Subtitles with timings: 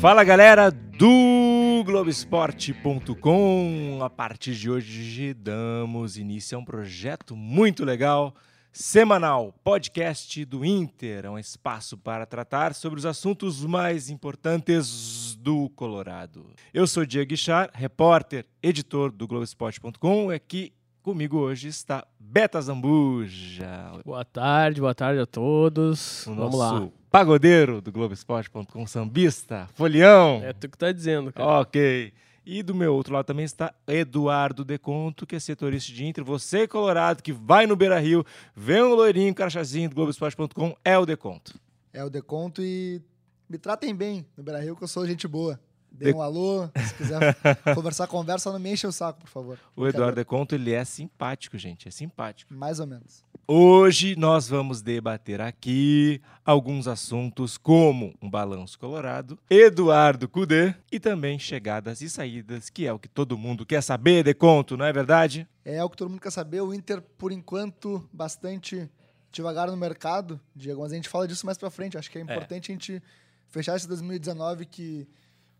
[0.00, 3.98] Fala galera do Globesport.com.
[4.02, 8.34] A partir de hoje damos início a um projeto muito legal,
[8.72, 11.26] semanal, podcast do Inter.
[11.26, 16.46] É um espaço para tratar sobre os assuntos mais importantes do Colorado.
[16.72, 20.30] Eu sou Diego Guichar, repórter, editor do Globesport.com.
[20.30, 20.72] Aqui
[21.02, 23.92] comigo hoje está Beta Zambuja.
[24.04, 26.26] Boa tarde, boa tarde a todos.
[26.26, 26.90] O Vamos nosso lá.
[27.10, 30.40] pagodeiro do Globesport.com, sambista, folião.
[30.44, 31.60] É tu que tá dizendo, cara.
[31.60, 32.12] Ok.
[32.44, 36.24] E do meu outro lado também está Eduardo Deconto, que é setorista de Inter.
[36.24, 38.24] Você, Colorado, que vai no Beira Rio,
[38.56, 41.54] vê um loirinho, crachazinho do Globoesporte.com, é o Deconto.
[41.92, 43.00] É o Deconto e
[43.48, 45.60] me tratem bem no Beira Rio, que eu sou gente boa.
[45.92, 47.36] Dê De- um alô, se quiser
[47.74, 49.58] conversar, conversa, não me enche o saco, por favor.
[49.76, 52.52] O Eduardo Deconto, ele é simpático, gente, é simpático.
[52.54, 53.22] Mais ou menos.
[53.46, 61.36] Hoje nós vamos debater aqui alguns assuntos como um balanço colorado, Eduardo Cudê e também
[61.38, 65.48] chegadas e saídas, que é o que todo mundo quer saber, Deconto, não é verdade?
[65.64, 66.60] É o que todo mundo quer saber.
[66.60, 68.88] O Inter, por enquanto, bastante
[69.32, 71.98] devagar no mercado, Diego, mas a gente fala disso mais pra frente.
[71.98, 73.02] Acho que é importante a gente
[73.48, 75.08] fechar esse 2019 que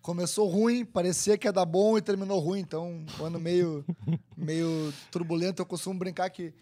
[0.02, 2.60] começou ruim, parecia que ia dar bom e terminou ruim.
[2.60, 3.84] Então, um ano meio,
[4.36, 5.60] meio turbulento.
[5.62, 6.52] Eu costumo brincar que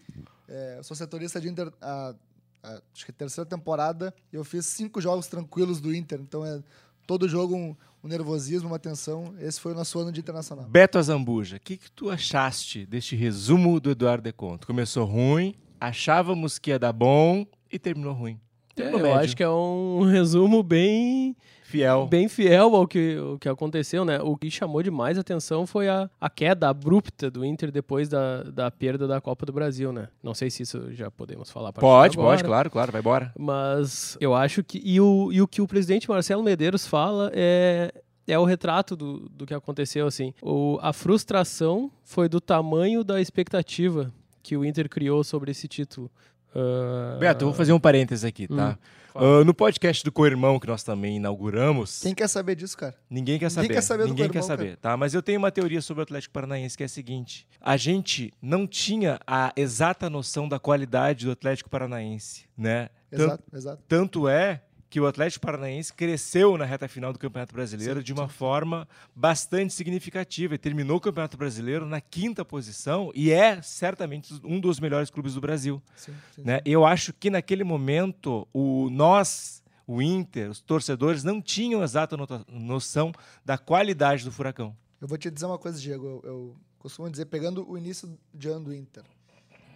[0.47, 2.15] é, eu sou setorista de Inter a,
[2.63, 6.19] a- acho que terceira temporada e eu fiz cinco jogos tranquilos do Inter.
[6.21, 6.61] Então, é
[7.07, 9.33] todo jogo um, um nervosismo, uma tensão.
[9.39, 10.65] Esse foi o nosso ano de internacional.
[10.69, 14.67] Beto Azambuja, o que, que tu achaste deste resumo do Eduardo Deconto?
[14.67, 18.39] Começou ruim, achávamos que ia dar bom e terminou ruim.
[18.71, 19.19] É, Terminou eu médio.
[19.25, 21.35] acho que é um resumo bem,
[21.69, 22.07] Fiel.
[22.07, 24.19] bem fiel ao que, ao que aconteceu, né?
[24.21, 28.71] O que chamou demais atenção foi a, a queda abrupta do Inter depois da, da
[28.71, 30.07] perda da Copa do Brasil, né?
[30.23, 32.37] Não sei se isso já podemos falar a partir Pode, de agora.
[32.37, 33.33] pode, claro, claro, vai embora.
[33.37, 34.81] Mas eu acho que.
[34.83, 37.93] E o, e o que o presidente Marcelo Medeiros fala é.
[38.27, 40.35] É o retrato do, do que aconteceu, assim.
[40.39, 44.13] O, a frustração foi do tamanho da expectativa
[44.43, 46.11] que o Inter criou sobre esse título.
[46.55, 48.55] Ah, Beto, eu vou fazer um parênteses aqui, tá?
[48.55, 49.39] fala.
[49.41, 52.95] Ah, no podcast do Co-Irmão que nós também inauguramos, Quem quer saber disso, cara?
[53.09, 53.73] ninguém quer Ninguém saber.
[53.73, 54.95] quer saber do ninguém quer saber, tá?
[54.95, 58.31] Mas eu tenho uma teoria sobre o Atlético Paranaense que é a seguinte: a gente
[58.41, 62.89] não tinha a exata noção da qualidade do Atlético Paranaense, né?
[63.11, 63.83] Exato, exato.
[63.87, 68.27] Tanto é que o Atlético Paranaense cresceu na reta final do Campeonato Brasileiro de uma
[68.27, 74.59] forma bastante significativa e terminou o Campeonato Brasileiro na quinta posição e é certamente um
[74.59, 75.81] dos melhores clubes do Brasil.
[75.95, 76.59] Sim, sim, Né?
[76.65, 82.17] Eu acho que naquele momento o nós, o Inter, os torcedores não tinham exata
[82.47, 83.11] noção
[83.45, 84.75] da qualidade do Furacão.
[84.99, 86.05] Eu vou te dizer uma coisa, Diego.
[86.05, 89.03] Eu, eu costumo dizer, pegando o início de ano do Inter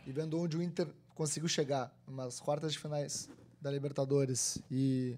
[0.08, 3.30] e vendo onde o Inter conseguiu chegar, umas quartas de finais
[3.64, 5.18] da Libertadores e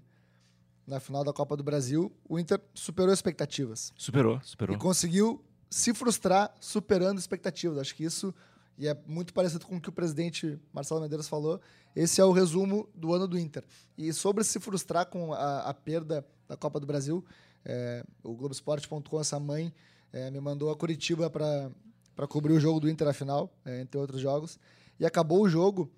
[0.86, 4.76] na final da Copa do Brasil, o Inter superou expectativas Superou, superou.
[4.76, 7.76] e conseguiu se frustrar superando expectativas.
[7.78, 8.32] Acho que isso,
[8.78, 11.60] e é muito parecido com o que o presidente Marcelo Medeiros falou,
[11.94, 13.64] esse é o resumo do ano do Inter.
[13.98, 17.24] E sobre se frustrar com a, a perda da Copa do Brasil,
[17.64, 19.74] é, o Globoesporte.com, essa mãe,
[20.12, 23.98] é, me mandou a Curitiba para cobrir o jogo do Inter, a final, é, entre
[23.98, 24.56] outros jogos.
[25.00, 25.90] E acabou o jogo,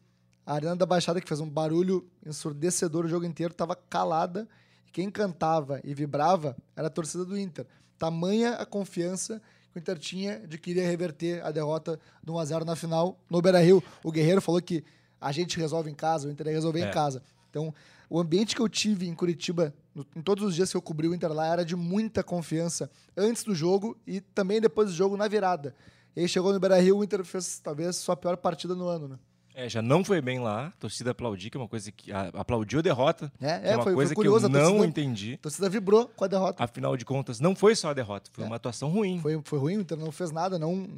[0.50, 4.48] a Arena da Baixada, que fez um barulho ensurdecedor o jogo inteiro, estava calada.
[4.92, 7.66] Quem cantava e vibrava era a torcida do Inter.
[7.98, 9.42] Tamanha a confiança
[9.72, 13.42] que o Inter tinha de que iria reverter a derrota do 1x0 na final no
[13.42, 13.82] Beira-Rio.
[14.02, 14.82] O Guerreiro falou que
[15.20, 16.88] a gente resolve em casa, o Inter ia resolver É.
[16.88, 17.22] em casa.
[17.50, 17.74] Então,
[18.08, 21.08] o ambiente que eu tive em Curitiba, no- em todos os dias que eu cobri
[21.08, 25.14] o Inter lá, era de muita confiança antes do jogo e também depois do jogo
[25.16, 25.74] na virada.
[26.16, 29.18] E aí chegou no Beira-Rio, o Inter fez talvez sua pior partida no ano, né?
[29.60, 32.12] É, já não foi bem lá, a torcida aplaudiu, que é uma coisa que.
[32.12, 33.32] a- aplaudiu a derrota.
[33.40, 34.48] É, é, é uma foi, coisa foi curioso.
[34.48, 35.34] que eu não torcida, entendi.
[35.34, 36.62] a torcida vibrou com a derrota.
[36.62, 38.46] Afinal de contas, não foi só a derrota, foi É.
[38.46, 39.18] uma atuação ruim.
[39.20, 40.60] Foi, foi ruim, o Inter não fez nada.
[40.60, 40.88] Não,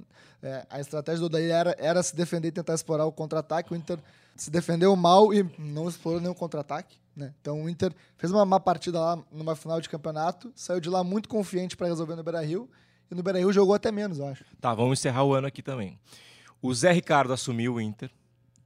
[0.42, 3.72] é, a estratégia do Odair era, era se defender e tentar explorar o contra-ataque.
[3.72, 3.98] O Inter
[4.36, 6.98] se defendeu mal e não explorou nenhum contra-ataque.
[7.16, 7.32] Né?
[7.40, 11.02] Então o Inter fez uma má partida lá numa final de campeonato, saiu de lá
[11.02, 12.68] muito confiante para resolver no Beira-Rio.
[13.10, 14.44] E no Beira-Rio jogou até menos, eu acho.
[14.60, 15.98] Tá, vamos encerrar o ano aqui também.
[16.62, 18.10] O Zé Ricardo assumiu o Inter,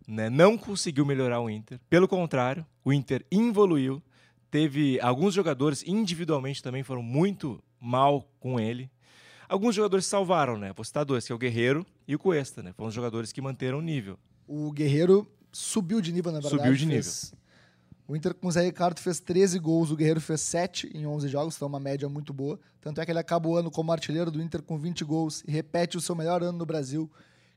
[0.06, 0.28] né?
[0.30, 1.80] não conseguiu melhorar o Inter.
[1.88, 4.02] Pelo contrário, o Inter evoluiu.
[4.50, 8.88] Teve alguns jogadores individualmente também foram muito mal com ele.
[9.48, 10.72] Alguns jogadores salvaram, né?
[10.74, 12.72] Vou citar dois, que é o Guerreiro e o Cuesta, né?
[12.72, 14.18] Foram os jogadores que manteram o nível.
[14.46, 16.62] O Guerreiro subiu de nível, na verdade.
[16.62, 17.34] Subiu de fez-
[18.06, 21.26] O Inter com o Zé Ricardo fez 13 gols, o Guerreiro fez 7 em 11
[21.28, 22.60] jogos, então uma média muito boa.
[22.80, 25.50] Tanto é que ele acaba o ano como artilheiro do Inter com 20 gols e
[25.50, 27.10] repete o seu melhor ano no Brasil,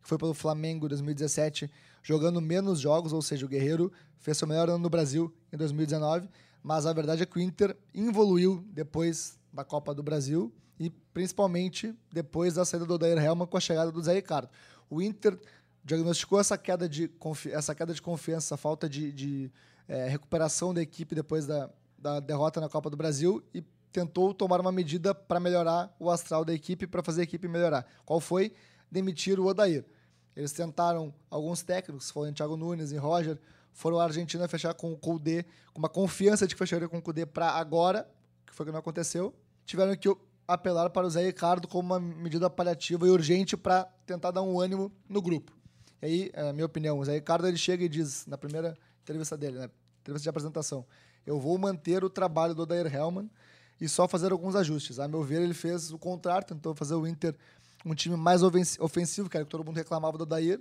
[0.07, 1.69] foi pelo Flamengo em 2017,
[2.01, 6.29] jogando menos jogos, ou seja, o Guerreiro fez seu melhor ano no Brasil em 2019,
[6.63, 11.93] mas a verdade é que o Inter evoluiu depois da Copa do Brasil e principalmente
[12.11, 14.49] depois da saída do Odair Helman com a chegada do Zé Ricardo.
[14.89, 15.37] O Inter
[15.83, 17.11] diagnosticou essa queda de,
[17.51, 19.51] essa queda de confiança, essa falta de, de
[19.89, 23.61] é, recuperação da equipe depois da, da derrota na Copa do Brasil e
[23.91, 27.85] tentou tomar uma medida para melhorar o astral da equipe, para fazer a equipe melhorar.
[28.05, 28.53] Qual foi?
[28.89, 29.83] Demitir o Odair.
[30.37, 33.39] Eles tentaram alguns técnicos, foram Thiago Nunes e Roger,
[33.73, 35.43] foram a Argentina fechar com o Kudê,
[35.73, 38.07] com uma confiança de que fecharia com o Kudê para agora,
[38.45, 39.33] que foi o que não aconteceu.
[39.65, 40.15] Tiveram que
[40.47, 44.59] apelar para o Zé Ricardo como uma medida paliativa e urgente para tentar dar um
[44.59, 45.57] ânimo no grupo.
[46.03, 49.35] E aí, é, minha opinião, o Zé Ricardo ele chega e diz, na primeira entrevista
[49.35, 50.85] dele, né, entrevista de apresentação,
[51.25, 53.27] eu vou manter o trabalho do Odair Hellman
[53.81, 54.99] e só fazer alguns ajustes.
[54.99, 57.35] A meu ver, ele fez o contrário, tentou fazer o Inter
[57.85, 60.59] um time mais ofensivo, que era que todo mundo reclamava do Odair,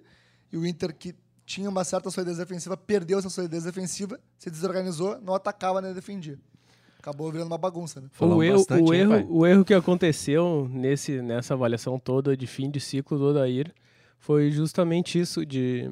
[0.52, 1.14] e o Inter que
[1.44, 6.38] tinha uma certa solidez defensiva, perdeu essa solidez defensiva, se desorganizou, não atacava nem defendia.
[6.98, 8.08] Acabou virando uma bagunça, né?
[8.18, 12.68] O erro, bastante, o, erro, o erro que aconteceu nesse, nessa avaliação toda de fim
[12.68, 13.72] de ciclo do Odair
[14.18, 15.88] foi justamente isso, de,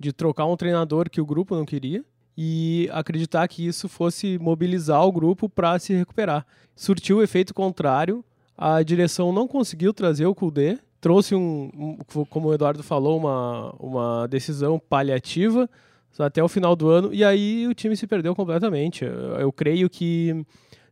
[0.00, 2.04] de trocar um treinador que o grupo não queria,
[2.36, 6.46] e acreditar que isso fosse mobilizar o grupo para se recuperar.
[6.74, 8.24] Surtiu o efeito contrário,
[8.58, 13.72] a direção não conseguiu trazer o Kudê, trouxe um, um, como o Eduardo falou, uma,
[13.78, 15.70] uma decisão paliativa
[16.18, 19.04] até o final do ano, e aí o time se perdeu completamente.
[19.04, 20.44] Eu, eu creio que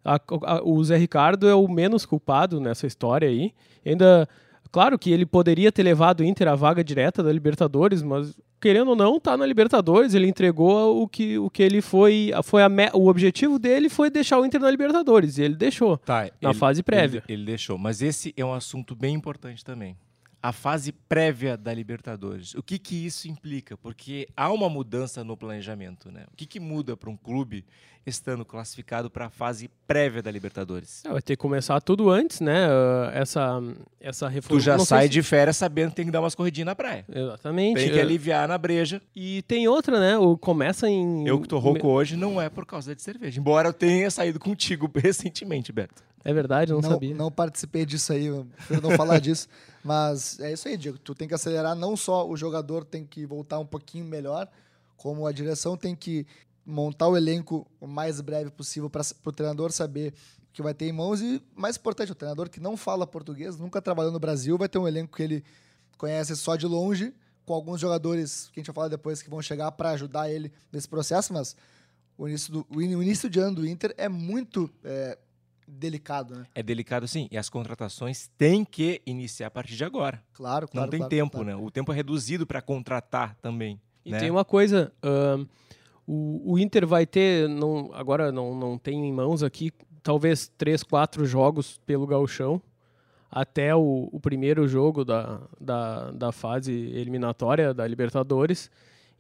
[0.04, 3.52] a, a, o Zé Ricardo é o menos culpado nessa história aí.
[3.84, 4.28] Ainda
[4.76, 8.88] Claro que ele poderia ter levado o Inter à vaga direta da Libertadores, mas querendo
[8.88, 12.68] ou não, tá na Libertadores, ele entregou o que, o que ele foi, foi a,
[12.94, 16.58] o objetivo dele foi deixar o Inter na Libertadores, e ele deixou tá, na ele,
[16.58, 17.22] fase prévia.
[17.28, 19.96] Ele, ele deixou, mas esse é um assunto bem importante também
[20.42, 22.54] a fase prévia da Libertadores.
[22.54, 23.76] O que, que isso implica?
[23.76, 26.24] Porque há uma mudança no planejamento, né?
[26.32, 27.64] O que, que muda para um clube
[28.06, 31.04] estando classificado para a fase prévia da Libertadores?
[31.04, 32.68] É, vai ter que começar tudo antes, né?
[32.68, 33.60] Uh, essa,
[34.00, 34.60] essa reforma.
[34.60, 35.08] Tu já sai se...
[35.10, 37.04] de férias sabendo que tem que dar umas corridinhas na praia.
[37.12, 37.76] Exatamente.
[37.76, 39.02] Tem que aliviar na breja.
[39.14, 40.16] E tem outra, né?
[40.16, 41.26] O começa em.
[41.26, 43.40] Eu que tô rouco hoje não é por causa de cerveja.
[43.40, 46.02] Embora eu tenha saído contigo recentemente, Beto.
[46.24, 47.14] É verdade, não, não sabia.
[47.14, 48.46] Não participei disso aí, eu
[48.82, 49.48] não falar disso.
[49.84, 50.98] Mas é isso aí, Diego.
[50.98, 54.48] Tu tem que acelerar, não só o jogador tem que voltar um pouquinho melhor,
[54.96, 56.26] como a direção tem que
[56.66, 60.12] montar o elenco o mais breve possível para o treinador saber
[60.50, 61.20] o que vai ter em mãos.
[61.20, 64.78] E, mais importante, o treinador que não fala português, nunca trabalhou no Brasil, vai ter
[64.78, 65.44] um elenco que ele
[65.96, 67.14] conhece só de longe,
[67.44, 70.52] com alguns jogadores que a gente vai falar depois que vão chegar para ajudar ele
[70.72, 71.56] nesse processo, mas
[72.18, 75.16] o início, do, o início de ano do Inter é muito é,
[75.66, 76.46] delicado, né?
[76.54, 80.22] É delicado sim, e as contratações têm que iniciar a partir de agora.
[80.32, 80.86] Claro, claro.
[80.86, 81.46] Não tem claro, tempo, claro.
[81.46, 81.56] né?
[81.56, 83.80] O tempo é reduzido para contratar também.
[84.04, 84.18] E né?
[84.18, 85.46] tem uma coisa, uh,
[86.06, 89.72] o, o, Inter vai ter, não, agora não, não tem em mãos aqui,
[90.02, 92.62] talvez três, quatro jogos pelo gauchão,
[93.30, 98.70] até o, o primeiro jogo da, da, da fase eliminatória da Libertadores,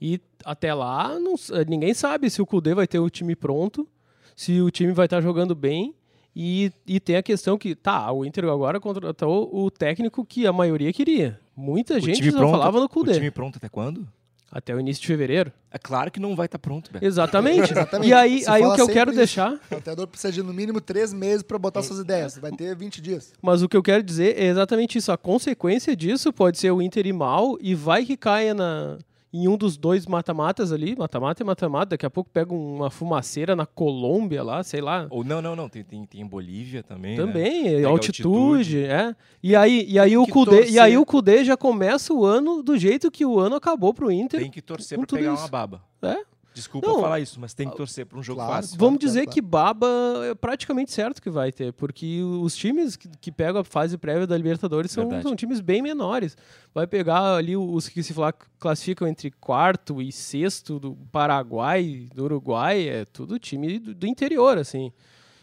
[0.00, 1.34] e até lá não,
[1.66, 3.88] ninguém sabe se o Cudê vai ter o time pronto,
[4.36, 5.94] se o time vai estar jogando bem,
[6.38, 10.52] e, e tem a questão que, tá, o Inter agora contratou o técnico que a
[10.52, 11.40] maioria queria.
[11.56, 13.12] Muita o gente pronto, falava no Cudê.
[13.12, 14.06] O time pronto até quando?
[14.50, 15.52] Até o início de fevereiro.
[15.70, 17.04] É claro que não vai estar tá pronto, Beto.
[17.04, 17.72] Exatamente.
[17.72, 18.08] Exatamente.
[18.08, 19.18] E aí, aí o que eu quero isso.
[19.18, 19.52] deixar.
[19.52, 22.38] O treinador precisa de no mínimo três meses para botar suas ideias.
[22.38, 23.32] Vai ter 20 dias.
[23.42, 25.10] Mas o que eu quero dizer é exatamente isso.
[25.10, 28.98] A consequência disso pode ser o Inter ir mal e vai que caia na,
[29.36, 33.54] em um dos dois mata-matas ali, mata-mata e mata-mata, daqui a pouco pega uma fumaceira
[33.54, 35.06] na Colômbia lá, sei lá.
[35.10, 37.84] Ou não, não, não, tem, tem, tem em Bolívia também, Também, né?
[37.84, 39.14] altitude, altitude, é.
[39.42, 42.78] E aí, e aí o Cudê, e aí o Cudê já começa o ano do
[42.78, 44.40] jeito que o ano acabou pro Inter.
[44.40, 45.42] Tem que torcer pra pegar isso.
[45.42, 45.82] uma baba.
[46.02, 46.18] É.
[46.56, 48.78] Desculpa não, falar isso, mas tem que torcer para um jogo claro, fácil.
[48.78, 49.86] Vamos dizer claro, que Baba
[50.30, 54.26] é praticamente certo que vai ter, porque os times que, que pegam a fase prévia
[54.26, 56.34] da Libertadores são, são, times bem menores.
[56.72, 58.14] Vai pegar ali os que se
[58.58, 64.56] classificam entre quarto e sexto do Paraguai, do Uruguai, é tudo time do, do interior,
[64.56, 64.90] assim.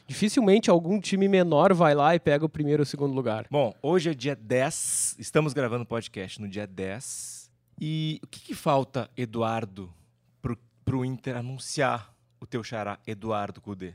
[0.07, 3.45] Dificilmente algum time menor vai lá e pega o primeiro ou segundo lugar.
[3.51, 7.51] Bom, hoje é dia 10, estamos gravando o podcast no dia 10.
[7.79, 9.93] E o que, que falta, Eduardo,
[10.83, 13.93] para o Inter anunciar o teu xará Eduardo Cudê?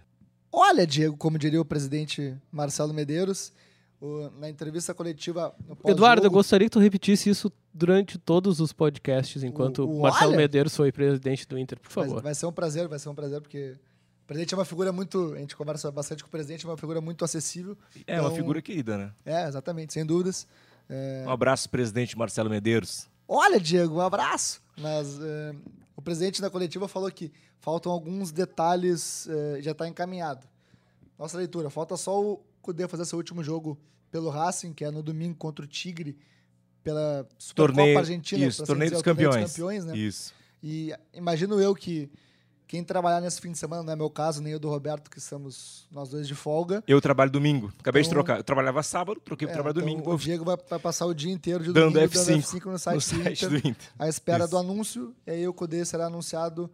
[0.51, 3.53] Olha, Diego, como diria o presidente Marcelo Medeiros,
[4.01, 5.55] o, na entrevista coletiva.
[5.85, 10.31] Eduardo, eu gostaria que tu repetisse isso durante todos os podcasts, enquanto o, o Marcelo
[10.31, 12.15] olha, Medeiros foi presidente do Inter, por favor.
[12.15, 13.77] Vai, vai, ser um prazer, vai ser um prazer, porque
[14.25, 15.35] o presidente é uma figura muito.
[15.35, 17.77] A gente conversa bastante com o presidente, é uma figura muito acessível.
[18.07, 19.13] É, então, uma figura querida, né?
[19.25, 20.47] É, exatamente, sem dúvidas.
[20.89, 21.25] É...
[21.27, 23.09] Um abraço, presidente Marcelo Medeiros.
[23.27, 24.63] Olha, Diego, um abraço.
[24.79, 25.55] Mas eh,
[25.99, 30.47] o presidente da coletiva falou que faltam alguns detalhes, eh, já está encaminhado.
[31.19, 33.77] Nossa leitura, falta só o Cudê fazer seu último jogo
[34.09, 36.17] pelo Racing, que é no domingo contra o Tigre,
[36.85, 38.47] pela Supercopa Torneio, Argentina.
[38.47, 39.51] isso, torneio dos campeões.
[39.51, 39.99] campeões né?
[39.99, 40.33] Isso.
[40.63, 42.09] E imagino eu que
[42.69, 45.19] quem trabalhar nesse fim de semana, não é meu caso, nem o do Roberto, que
[45.19, 46.85] estamos nós dois de folga.
[46.87, 47.73] Eu trabalho domingo.
[47.81, 48.37] Acabei de Então- trocar.
[48.39, 50.13] Eu trabalhava sábado, troquei É, pro trabalho então domingo.
[50.15, 52.79] O Diego vai, vai passar o dia inteiro de Dando domingo F5 dando F5 no
[52.79, 53.89] site, no site Inter, do Inter.
[53.99, 54.51] à espera Isso.
[54.51, 55.15] do anúncio.
[55.27, 56.71] E aí o Cudê será anunciado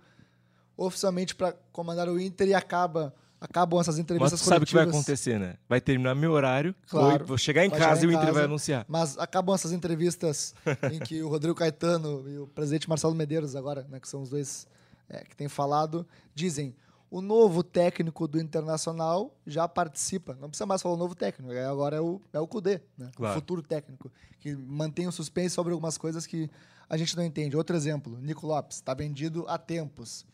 [0.76, 4.74] oficialmente para comandar o Inter e acaba, acabam essas Mas entrevistas tu sabe o que
[4.74, 5.04] vai coletivas.
[5.06, 5.54] acontecer, né?
[5.68, 7.18] Vai terminar meu horário, Claro.
[7.20, 8.32] vou, vou chegar em casa chegar e em o Inter casa.
[8.32, 8.84] vai anunciar.
[8.88, 10.54] Mas acabam essas entrevistas
[10.92, 14.30] em que o Rodrigo Caetano e o presidente Marcelo Medeiros, agora, né, que são os
[14.30, 14.66] dois
[15.08, 16.74] é, que têm falado, dizem:
[17.10, 20.34] o novo técnico do Internacional já participa.
[20.40, 23.10] Não precisa mais falar o novo técnico, é- agora é o, é o Cudê, né?
[23.14, 23.32] Claro.
[23.32, 26.50] o futuro técnico, que mantém o suspense sobre algumas coisas que
[26.88, 27.56] a gente não entende.
[27.56, 30.26] Outro exemplo: Nico Lopes, está vendido há tempos.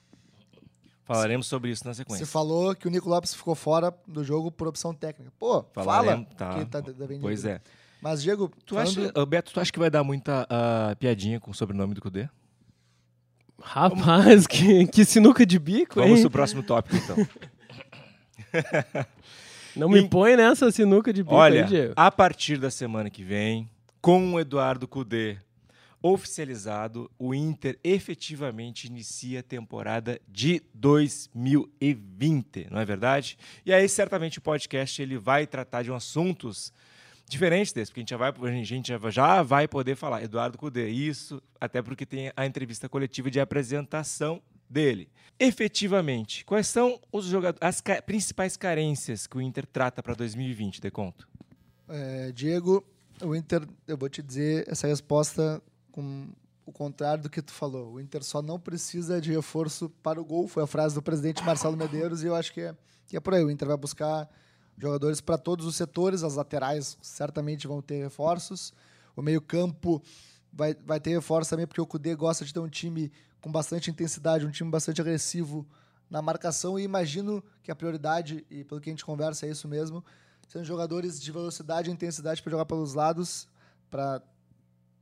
[1.04, 2.24] Falaremos sobre isso na sequência.
[2.24, 5.32] Se falou que o Nico Lopes ficou fora do jogo por opção técnica.
[5.38, 6.54] Pô, fala Falaremos, tá.
[6.58, 7.20] que tá, tá vendido.
[7.22, 7.60] Pois é.
[8.00, 11.50] Mas, Diego, Tu falando- acha, Beto, tu acha que vai dar muita ah, piadinha com
[11.50, 12.28] o sobrenome do Cudê?
[13.60, 16.22] Rapaz, que, que sinuca de bico, Vamos hein?
[16.22, 17.16] pro próximo tópico, então.
[19.76, 21.92] Não me Em- põe nessa sinuca de bico Olha, aí, Diego.
[21.96, 23.68] a partir da semana que vem,
[24.00, 25.36] com o Eduardo Cudê
[26.02, 33.36] oficializado, o Inter efetivamente inicia a temporada de 2020, não é verdade?
[33.66, 36.72] E aí, certamente, o podcast ele vai tratar de um assuntos
[37.30, 40.88] diferentes desse, porque a gente já vai, a gente já vai poder falar Eduardo Cudê,
[40.88, 45.08] isso, até porque tem a entrevista coletiva de apresentação dele.
[45.38, 50.80] Efetivamente, quais são os jogadores, as ca- principais carências que o Inter trata para 2020,
[50.80, 51.28] Deconto?
[51.88, 52.84] É, Diego,
[53.22, 55.60] o Inter, eu vou te dizer essa resposta
[55.92, 56.28] com
[56.64, 57.94] o contrário do que tu falou.
[57.94, 61.42] O Inter só não precisa de reforço para o gol, foi a frase do presidente
[61.44, 62.74] Marcelo Medeiros, e eu acho que é,
[63.08, 63.42] que é por aí.
[63.44, 64.28] O Inter vai buscar
[64.80, 68.72] jogadores para todos os setores, as laterais certamente vão ter reforços,
[69.14, 70.02] o meio-campo
[70.52, 73.90] vai, vai ter reforço também, porque o Cudê gosta de ter um time com bastante
[73.90, 75.66] intensidade, um time bastante agressivo
[76.08, 79.68] na marcação, e imagino que a prioridade, e pelo que a gente conversa, é isso
[79.68, 80.04] mesmo,
[80.48, 83.48] sendo jogadores de velocidade e intensidade para jogar pelos lados,
[83.90, 84.20] para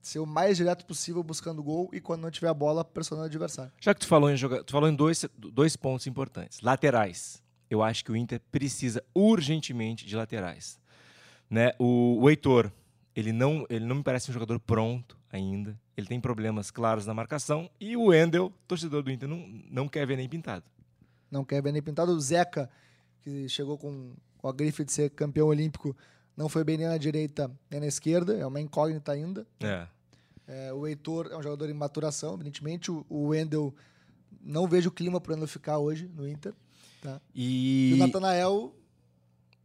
[0.01, 3.29] ser o mais direto possível buscando gol e quando não tiver a bola, pressionando o
[3.29, 3.73] adversário.
[3.81, 4.63] Já que tu falou em, joga...
[4.63, 6.61] tu falou em dois, dois pontos importantes.
[6.61, 7.43] Laterais.
[7.71, 10.81] Eu acho que o Inter precisa urgentemente de laterais.
[11.51, 11.73] Né?
[11.79, 12.71] O, o Heitor,
[13.15, 15.79] ele não, ele não me parece um jogador pronto ainda.
[15.97, 17.71] Ele tem problemas claros na marcação.
[17.81, 20.65] E o Wendel, torcedor do Inter, não, não quer ver nem pintado.
[21.31, 22.13] Não quer ver nem pintado.
[22.13, 22.71] O Zeca,
[23.23, 25.97] que chegou com, com a grife de ser campeão olímpico,
[26.37, 29.47] não foi bem nem na direita nem na esquerda, é uma incógnita ainda.
[29.61, 29.87] É.
[30.47, 32.91] É, o Heitor é um jogador em maturação, evidentemente.
[32.91, 33.75] O, o Wendel,
[34.41, 36.55] não vejo o clima para o Wendel ficar hoje no Inter.
[37.03, 37.21] Tá?
[37.35, 38.75] E, E, o Natanael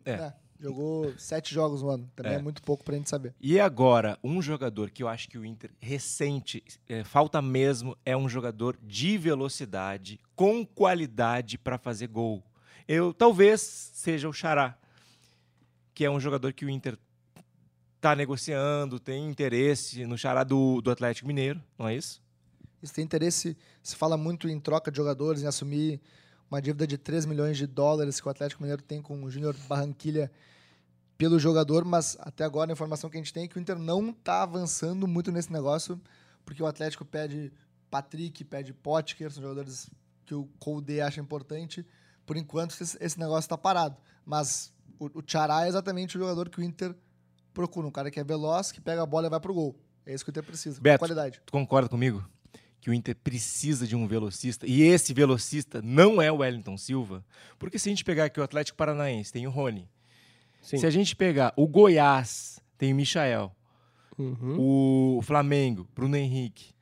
[0.05, 0.17] É.
[0.17, 2.09] né, jogou sete jogos no ano.
[2.15, 2.41] Também é, É.
[2.41, 3.33] muito pouco para a gente saber.
[3.41, 8.15] e agora, um jogador que eu acho que o Inter recente, é, falta mesmo, é
[8.15, 12.43] um jogador de velocidade, com qualidade para fazer gol.
[12.87, 14.77] Eu talvez seja o Xará,
[15.93, 16.97] que é um jogador que o Inter
[17.95, 22.21] está negociando, tem interesse no Xará do, do Atlético Mineiro, não é isso?
[22.81, 26.01] Isso tem interesse, se fala muito em troca de jogadores, em assumir
[26.53, 29.55] uma dívida de 3 milhões de dólares que o Atlético Mineiro tem com o Júnior
[29.67, 30.31] Barranquilha
[31.17, 33.79] pelo jogador, mas até agora a informação que a gente tem é que o Inter
[33.79, 35.99] não está avançando muito nesse negócio,
[36.45, 37.51] porque o Atlético pede
[37.89, 39.89] Patrick, pede Potker, são jogadores
[40.27, 41.83] que o Colde acha importante.
[42.23, 43.97] Por enquanto, esse negócio está parado.
[44.23, 46.95] Mas o, o Tchará é exatamente o jogador que o Inter
[47.51, 49.75] procura, um cara que é veloz, que pega a bola e vai pro gol.
[50.05, 50.99] É isso que o Inter precisa, Beto.
[50.99, 51.41] qualidade.
[51.45, 52.23] Tu concorda comigo?
[52.83, 57.23] Que o Inter precisa de um velocista, e esse velocista não é o Wellington Silva,
[57.57, 59.87] porque se a gente pegar aqui o Atlético Paranaense, tem o Rony.
[60.61, 60.75] Sim.
[60.79, 63.55] Se a gente pegar o Goiás, tem o Michael.
[64.19, 65.15] Uhum.
[65.17, 66.73] O Flamengo, Bruno Henrique.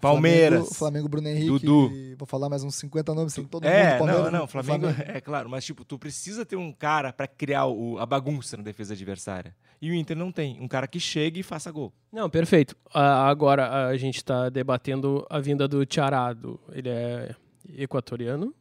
[0.00, 0.58] Palmeiras.
[0.60, 1.48] Flamengo, Flamengo Bruno Henrique.
[1.66, 1.90] Dudu.
[1.94, 4.24] e Vou falar mais uns 50 nomes, tem todo mundo É, do Palmeiras.
[4.24, 4.46] não, não, né?
[4.46, 8.56] Flamengo, é claro, mas tipo, tu precisa ter um cara pra criar o- a bagunça
[8.56, 9.54] na defesa adversária.
[9.80, 11.92] E o Inter não tem, um cara que chegue e faça gol.
[12.12, 12.76] Não, perfeito.
[12.92, 16.58] Ah, agora a gente está debatendo a vinda do Tiarado.
[16.72, 17.34] Ele é
[17.78, 18.54] equatoriano?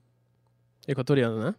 [0.88, 1.56] Equatoriano, né?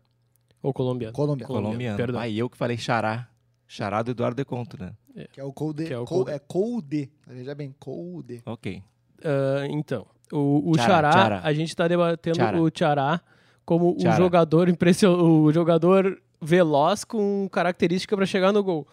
[0.63, 1.13] Ou colombiano?
[1.15, 1.47] Colômbia.
[1.47, 1.97] Colombiano.
[1.97, 2.21] Perdão.
[2.21, 3.29] Aí eu que falei xará.
[3.69, 4.93] Xará do Eduardo Deconto, né?
[5.33, 5.87] Que é o Colde.
[5.87, 6.31] Que é o Col- Colde.
[6.33, 7.11] É Colde.
[7.27, 8.43] Veja bem, Colde.
[8.47, 8.83] Ok.
[9.25, 11.41] Ah, então, o, o Tchará.
[11.43, 13.21] a gente está debatendo o Tchará
[13.65, 14.17] como o Tchará.
[14.17, 15.13] jogador impression...
[15.13, 18.87] o jogador veloz com característica para chegar no gol.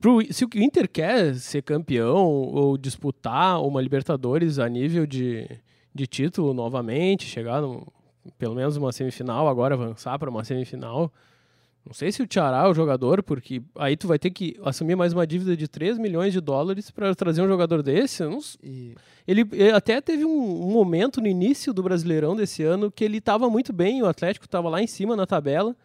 [0.00, 5.48] pro, se o Inter quer ser campeão ou disputar uma Libertadores a nível de,
[5.94, 7.86] de título novamente, chegar no,
[8.38, 11.12] pelo menos uma semifinal, agora avançar para uma semifinal.
[11.86, 14.96] Não sei se o Tiará é o jogador, porque aí tu vai ter que assumir
[14.96, 18.22] mais uma dívida de 3 milhões de dólares para trazer um jogador desse.
[18.62, 18.94] E...
[19.28, 23.18] Ele, ele, até teve um, um, momento no início do Brasileirão desse ano que ele
[23.18, 25.76] estava muito bem, o Atlético estava lá em cima na tabela,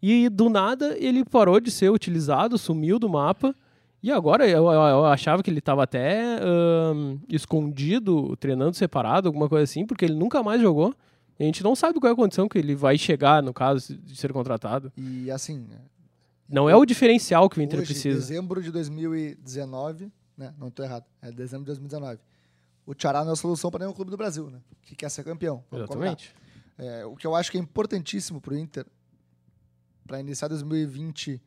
[0.00, 3.54] e do nada ele parou de ser utilizado, sumiu do mapa.
[4.02, 6.22] E agora eu, eu, eu achava que ele estava até
[7.28, 10.94] escondido, treinando separado, alguma coisa assim, porque ele nunca mais jogou.
[11.40, 14.14] A gente não sabe qual é a condição que ele vai chegar, no caso de
[14.14, 14.92] ser contratado.
[14.94, 15.66] E assim.
[16.46, 18.18] Não é o diferencial que o Inter hoje, precisa.
[18.18, 20.52] dezembro de 2019, né?
[20.58, 21.04] Não estou errado.
[21.22, 22.20] É dezembro de 2019.
[22.84, 24.60] O Tchará não é a solução para nenhum clube do Brasil, né?
[24.82, 25.64] Que quer ser campeão.
[25.72, 26.34] Exatamente.
[26.76, 28.84] É, o que eu acho que é importantíssimo para o Inter
[30.06, 31.40] para iniciar 2020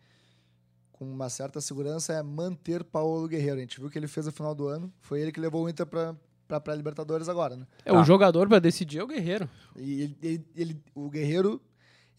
[0.94, 3.58] com uma certa segurança é manter Paulo Guerreiro.
[3.58, 4.92] A gente viu que ele fez no final do ano.
[5.02, 6.16] Foi ele que levou o Inter para
[6.48, 7.66] para pré-libertadores agora, né?
[7.86, 9.50] É, o jogador para decidir é o Guerreiro.
[9.76, 11.62] E ele, ele, ele, o Guerreiro,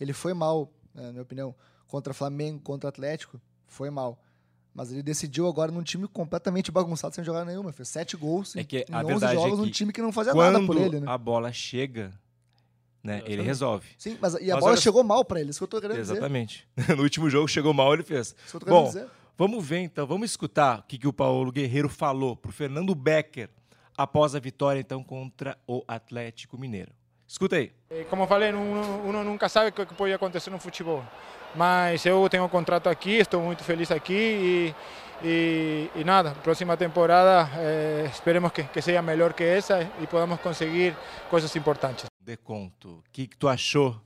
[0.00, 1.54] ele foi mal, né, na minha opinião,
[1.86, 4.20] contra Flamengo, contra Atlético, foi mal.
[4.74, 7.72] Mas ele decidiu agora num time completamente bagunçado, sem jogar nenhuma.
[7.72, 10.10] Fez sete gols é que em, a 11 verdade jogos é num time que não
[10.10, 11.06] fazia nada por ele, né?
[11.08, 12.12] a bola chega,
[13.02, 13.86] né, ele resolve.
[13.96, 14.80] Sim, mas e a mas bola olha...
[14.80, 16.66] chegou mal para ele, isso que eu tô querendo Exatamente.
[16.74, 16.80] dizer.
[16.80, 16.96] Exatamente.
[16.98, 18.34] no último jogo chegou mal, ele fez.
[18.44, 19.06] Isso que eu tô Bom, dizer.
[19.38, 23.48] vamos ver então, vamos escutar o que, que o Paulo Guerreiro falou pro Fernando Becker
[23.96, 26.92] após a vitória então contra o Atlético Mineiro.
[27.26, 27.72] Escuta aí.
[27.90, 31.04] Eh, como falei, uno nunca sabe o que pode acontecer no futebol.
[31.54, 34.74] Mas eu tenho um contrato aqui, estou muito feliz aqui e,
[35.24, 40.40] e, e nada, próxima temporada eh, esperemos que, que seja melhor que essa e podamos
[40.40, 40.96] conseguir
[41.30, 42.06] coisas importantes.
[42.20, 44.00] De conto, o que, que tu achou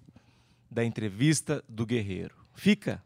[0.71, 2.37] da entrevista do Guerreiro?
[2.54, 3.02] Fica?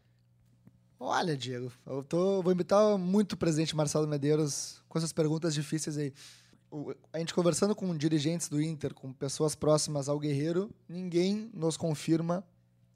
[0.99, 5.97] Olha, Diego, eu tô, vou imitar muito o presidente Marcelo Medeiros com essas perguntas difíceis
[5.97, 6.13] aí
[7.11, 12.43] a gente conversando com dirigentes do Inter, com pessoas próximas ao Guerreiro, ninguém nos confirma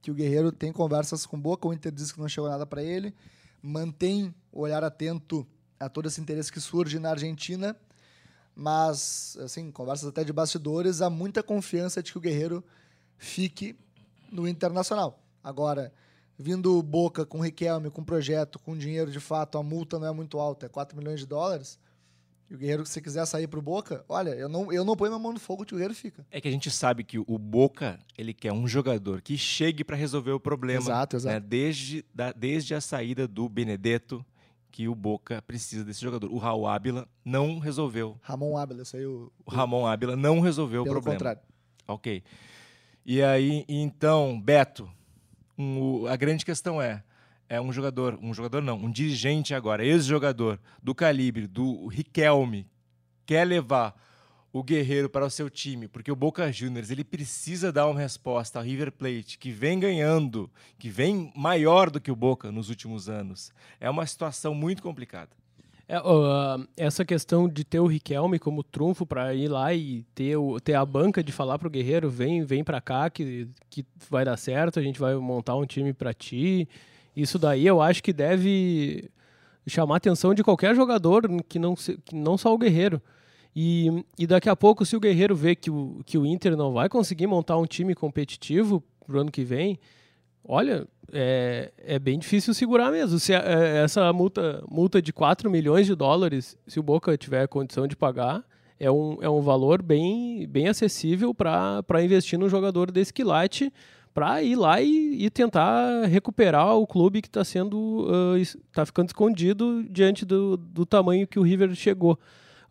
[0.01, 1.67] que o Guerreiro tem conversas com boca.
[1.67, 3.13] O Inter diz que não chegou nada para ele,
[3.61, 5.45] mantém o olhar atento
[5.79, 7.77] a todo esse interesse que surge na Argentina,
[8.55, 12.63] mas, assim, conversas até de bastidores, há muita confiança de que o Guerreiro
[13.15, 13.77] fique
[14.31, 15.23] no Internacional.
[15.43, 15.93] Agora,
[16.35, 20.39] vindo Boca com Riquelme, com projeto, com dinheiro de fato, a multa não é muito
[20.39, 21.79] alta, é 4 milhões de dólares
[22.49, 25.21] e o Guerreiro, se quiser sair pro Boca, olha, eu não, eu não ponho minha
[25.21, 26.25] mão no fogo o Guerreiro fica.
[26.31, 29.95] É que a gente sabe que o Boca, ele quer um jogador que chegue para
[29.95, 30.81] resolver o problema.
[30.81, 31.33] Exato, exato.
[31.33, 31.39] Né?
[31.39, 34.25] Desde, da, desde a saída do Benedetto,
[34.71, 36.31] que o Boca precisa desse jogador.
[36.31, 38.17] O Raul Ábila não resolveu.
[38.21, 39.31] Ramon Ábila, isso aí o...
[39.45, 41.17] o Ramon Ábila não resolveu Pelo o problema.
[41.17, 41.41] contrário.
[41.87, 42.23] Ok.
[43.05, 44.89] E aí, então, Beto,
[45.57, 47.03] um, a grande questão é,
[47.49, 52.67] é um jogador, um jogador não, um dirigente agora, ex-jogador do calibre do Riquelme,
[53.25, 53.95] quer levar
[54.51, 58.57] o Guerreiro para o seu time, porque o Boca Juniors ele precisa dar uma resposta
[58.57, 63.07] ao River Plate, que vem ganhando, que vem maior do que o Boca nos últimos
[63.07, 63.51] anos.
[63.79, 65.29] É uma situação muito complicada.
[65.89, 70.35] É, uh, essa questão de ter o Riquelme como trunfo para ir lá e ter,
[70.35, 73.85] o, ter a banca de falar para o Guerreiro, vem, vem para cá que, que
[74.09, 76.67] vai dar certo, a gente vai montar um time para ti.
[77.17, 79.09] Isso daí eu acho que deve
[79.65, 83.01] chamar a atenção de qualquer jogador, que não, que não só o Guerreiro.
[83.55, 86.71] E, e daqui a pouco, se o Guerreiro vê que o, que o Inter não
[86.71, 89.79] vai conseguir montar um time competitivo pro ano que vem,
[90.45, 93.17] olha, é, é bem difícil segurar mesmo.
[93.17, 97.47] Se a, é, essa multa, multa de 4 milhões de dólares, se o Boca tiver
[97.47, 98.43] condição de pagar,
[98.79, 103.73] é um, é um valor bem, bem acessível para investir num jogador desse quilate
[104.17, 109.09] para ir lá e, e, tentar recuperar o clube que está sendo está uh, ficando
[109.09, 112.17] escondido diante do, do tamanho que o River chegou.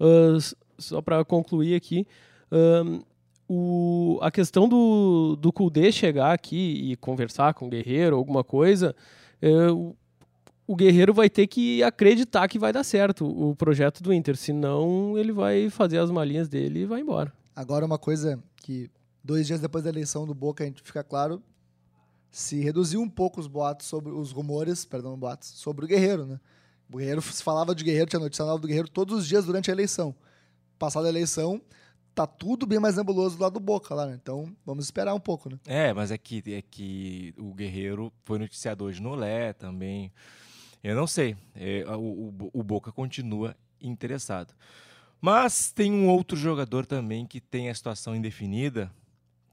[0.01, 2.05] Uh, só para concluir aqui,
[2.51, 3.01] um,
[3.49, 8.93] o, a questão do, do Kudê chegar aqui e conversar com o Guerreiro, alguma coisa,
[9.41, 9.95] uh,
[10.67, 15.17] o Guerreiro vai ter que acreditar que vai dar certo o projeto do Inter, senão
[15.17, 17.33] ele vai fazer as malinhas dele e vai embora.
[17.55, 18.91] Agora, uma coisa que
[19.27, 21.43] dois dias depois da eleição do Boca, a gente fica claro,
[22.31, 26.41] se reduziu um pouco os boatos sobre os rumores, perdão, boatos sobre o Guerreiro, né?
[26.89, 29.71] O Guerreiro se falava de Guerreiro, tinha notícia nova do Guerreiro todos os dias durante
[29.71, 30.15] a eleição.
[30.79, 31.61] Passada a eleição,
[32.15, 34.17] tá tudo bem mais nebuloso do lado do Boca lá, né?
[34.21, 35.59] Então, vamos esperar um pouco, né?
[35.67, 40.13] É, mas é que, é que o Guerreiro foi noticiado hoje no Lé também.
[40.85, 41.37] Eu não sei.
[41.55, 44.55] É, o, o, o Boca continua interessado.
[45.21, 48.93] Mas tem um outro jogador também que tem a situação indefinida,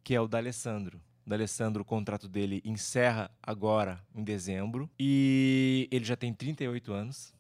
[0.04, 1.02] que é o D'Alessandro.
[1.26, 7.34] O D'Alessandro, o contrato dele encerra agora em dezembro e ele já tem 38 anos.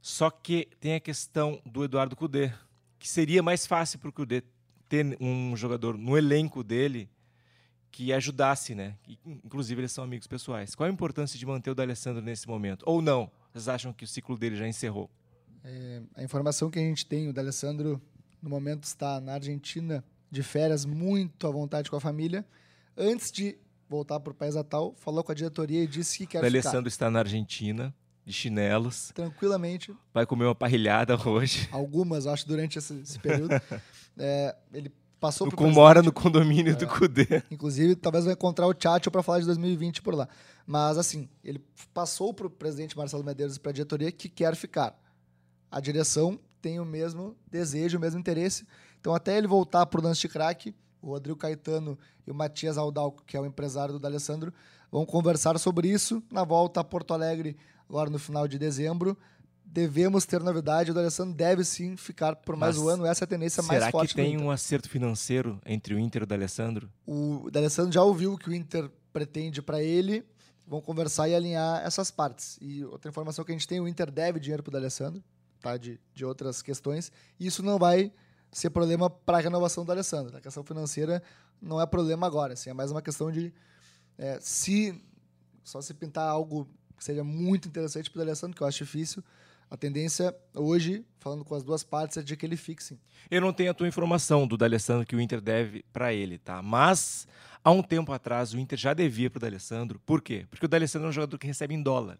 [0.00, 2.52] Só que tem a questão do Eduardo Cudê,
[2.98, 4.44] que seria mais fácil para o Cudê
[4.88, 7.10] ter um jogador no elenco dele
[7.90, 8.96] que ajudasse, né?
[9.24, 10.74] Inclusive, eles são amigos pessoais.
[10.74, 12.84] Qual a importância de manter o D'Alessandro nesse momento?
[12.86, 13.30] Ou não?
[13.52, 15.10] Vocês acham que o ciclo dele já encerrou?
[15.64, 18.00] É, a informação que a gente tem, o D'Alessandro,
[18.40, 22.44] no momento, está na Argentina, de férias, muito à vontade com a família.
[22.96, 23.56] Antes de
[23.88, 26.46] voltar para o país natal, falou com a diretoria e disse que quer ficar.
[26.46, 29.12] O D'Alessandro está na Argentina, de chinelos.
[29.14, 29.94] Tranquilamente.
[30.12, 31.68] Vai comer uma parrilhada hoje.
[31.70, 33.54] Algumas, acho, durante esse, esse período.
[34.18, 35.70] é, ele passou por.
[35.70, 37.42] Mora no condomínio é, do Cudê.
[37.50, 40.28] Inclusive, talvez vai encontrar o Tchatcho para falar de 2020 por lá.
[40.66, 44.56] Mas, assim, ele passou para o presidente Marcelo Medeiros e para a diretoria que quer
[44.56, 44.98] ficar.
[45.70, 48.66] A direção tem o mesmo desejo, o mesmo interesse.
[49.06, 52.76] Então, até ele voltar para o lance de craque, o Rodrigo Caetano e o Matias
[52.76, 54.52] Aldalco, que é o empresário do D'Alessandro,
[54.90, 57.56] vão conversar sobre isso na volta a Porto Alegre,
[57.88, 59.16] agora no final de dezembro
[59.64, 60.90] devemos ter novidade.
[60.90, 63.06] O D'Alessandro deve sim ficar por mais Mas um ano.
[63.06, 64.10] Essa é a tendência mais forte.
[64.10, 66.90] Será que tem um acerto financeiro entre o Inter e o D'Alessandro?
[67.06, 70.26] O D'Alessandro já ouviu o que o Inter pretende para ele.
[70.66, 72.58] Vão conversar e alinhar essas partes.
[72.60, 75.22] E outra informação que a gente tem, o Inter deve dinheiro para o D'Alessandro,
[75.60, 75.76] tá?
[75.76, 77.12] De, de outras questões.
[77.38, 78.12] E isso não vai
[78.56, 80.34] ser problema para a renovação do Alessandro.
[80.34, 81.22] A questão financeira
[81.60, 82.54] não é problema agora.
[82.54, 83.52] Assim, é mais uma questão de
[84.16, 84.98] é, se
[85.62, 86.66] só se pintar algo
[86.96, 89.22] que seja muito interessante para o Alessandro, que eu acho difícil,
[89.70, 92.98] a tendência hoje, falando com as duas partes, é de que ele fixe.
[93.30, 96.62] Eu não tenho a tua informação do D'Alessandro que o Inter deve para ele, tá?
[96.62, 97.28] Mas
[97.62, 100.00] há um tempo atrás o Inter já devia para o D'Alessandro.
[100.06, 100.46] Por quê?
[100.48, 102.18] Porque o D'Alessandro é um jogador que recebe em dólar.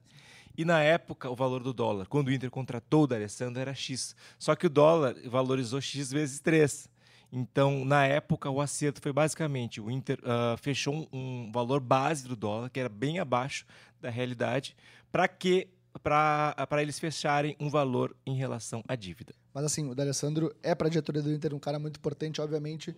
[0.57, 4.17] E na época, o valor do dólar, quando o Inter contratou o D'Alessandro, era X.
[4.39, 6.89] Só que o dólar valorizou X vezes 3.
[7.31, 12.27] Então, na época, o acerto foi basicamente: o Inter uh, fechou um, um valor base
[12.27, 13.67] do dólar, que era bem abaixo
[14.01, 14.77] da realidade,
[15.11, 15.69] para que
[16.03, 19.35] para eles fecharem um valor em relação à dívida.
[19.53, 22.95] Mas assim, o D'Alessandro é para a diretoria do Inter um cara muito importante, obviamente,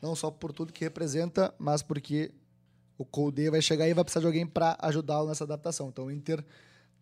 [0.00, 2.32] não só por tudo que representa, mas porque
[2.96, 5.88] o Colde vai chegar e vai precisar de alguém para ajudá-lo nessa adaptação.
[5.88, 6.44] Então o Inter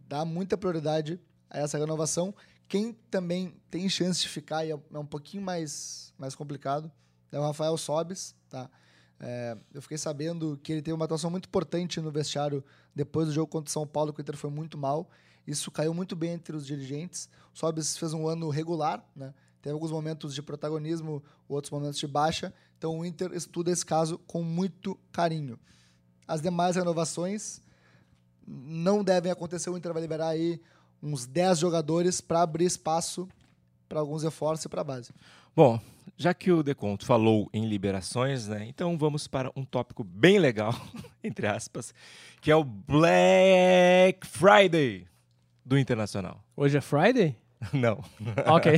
[0.06, 2.34] dá muita prioridade a essa renovação.
[2.68, 6.90] Quem também tem chance de ficar e é, é um pouquinho mais, mais complicado
[7.30, 8.70] é o Rafael Sobes, tá?
[9.18, 12.62] É, eu fiquei sabendo que ele teve uma atuação muito importante no vestiário
[12.94, 15.08] depois do jogo contra o São Paulo, que o Inter foi muito mal.
[15.46, 17.28] Isso caiu muito bem entre os dirigentes.
[17.54, 19.32] O Sobis fez um ano regular, né?
[19.62, 22.52] Teve alguns momentos de protagonismo, outros momentos de baixa.
[22.76, 25.58] Então o Inter estuda esse caso com muito carinho.
[26.28, 27.60] As demais renovações
[28.46, 29.70] não devem acontecer.
[29.70, 30.60] O Inter vai liberar aí
[31.02, 33.28] uns 10 jogadores para abrir espaço
[33.88, 35.12] para alguns reforços e para a base.
[35.54, 35.80] Bom,
[36.16, 38.66] já que o Deconto falou em liberações, né?
[38.68, 40.74] Então vamos para um tópico bem legal,
[41.22, 41.94] entre aspas,
[42.40, 45.06] que é o Black Friday
[45.64, 46.44] do Internacional.
[46.56, 47.36] Hoje é Friday?
[47.72, 48.04] Não.
[48.46, 48.72] Ok.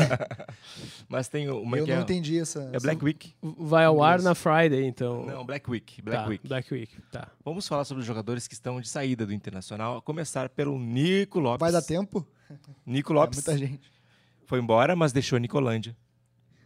[1.08, 2.70] Mas tem uma Eu que não é, entendi essa.
[2.72, 3.34] É Black Week.
[3.42, 5.24] Vai ao ar na Friday, então.
[5.26, 6.00] Não, Black Week.
[6.00, 6.48] Black tá, Week.
[6.48, 7.28] Black Week, tá.
[7.44, 9.96] Vamos falar sobre os jogadores que estão de saída do Internacional.
[9.96, 11.60] A começar pelo Nico Lopes.
[11.60, 12.26] Vai dar tempo?
[12.86, 13.46] Nico Lopes.
[13.46, 13.90] É muita gente.
[14.46, 15.96] Foi embora, mas deixou a Nicolândia.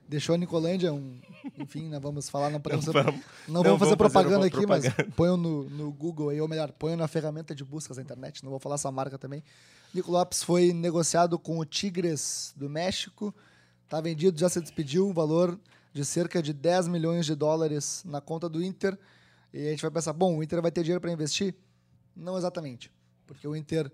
[0.09, 1.19] Deixou a Nicolândia, um,
[1.59, 3.15] enfim, nós vamos falar, não podemos, não vamos,
[3.49, 4.95] não, não vamos fazer propaganda fazer aqui, propaganda.
[4.99, 8.45] mas ponham no, no Google aí, ou melhor, ponham na ferramenta de buscas da internet,
[8.45, 9.43] não vou falar essa marca também.
[9.95, 13.35] Nico Lopes foi negociado com o Tigres do México,
[13.85, 15.59] está vendido, já se despediu, um valor
[15.93, 18.99] de cerca de 10 milhões de dólares na conta do Inter.
[19.53, 21.55] E a gente vai pensar, bom, o Inter vai ter dinheiro para investir?
[22.17, 22.91] Não exatamente,
[23.27, 23.93] porque o Inter